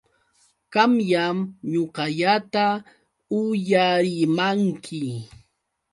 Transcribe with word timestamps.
Qamllam 0.73 1.37
ñuqallata 1.71 2.65
uyarimanki. 3.39 5.03